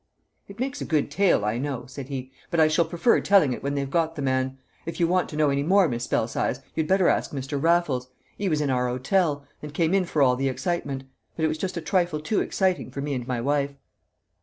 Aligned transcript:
"It 0.47 0.59
makes 0.59 0.81
a 0.81 0.85
good 0.85 1.11
tale, 1.11 1.45
I 1.45 1.59
know," 1.59 1.85
said 1.85 2.09
he, 2.09 2.31
"but 2.49 2.59
I 2.59 2.67
shall 2.67 2.85
prefer 2.85 3.21
telling 3.21 3.53
it 3.53 3.61
when 3.61 3.75
they've 3.75 3.87
got 3.87 4.15
the 4.15 4.23
man. 4.23 4.57
If 4.87 4.99
you 4.99 5.07
want 5.07 5.29
to 5.29 5.35
know 5.35 5.51
any 5.51 5.61
more, 5.61 5.87
Miss 5.87 6.07
Belsize, 6.07 6.59
you'd 6.75 6.87
better 6.87 7.07
ask 7.07 7.29
Mr. 7.33 7.61
Raffles; 7.61 8.09
'e 8.39 8.49
was 8.49 8.61
in 8.61 8.71
our 8.71 8.87
hotel, 8.87 9.45
and 9.61 9.75
came 9.75 9.93
in 9.93 10.05
for 10.05 10.23
all 10.23 10.35
the 10.35 10.49
excitement. 10.49 11.03
But 11.35 11.45
it 11.45 11.49
was 11.49 11.59
just 11.59 11.77
a 11.77 11.81
trifle 11.81 12.19
too 12.19 12.41
exciting 12.41 12.89
for 12.89 13.01
me 13.01 13.13
and 13.13 13.27
my 13.27 13.39
wife." 13.41 13.75